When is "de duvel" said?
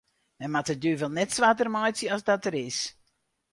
0.69-1.11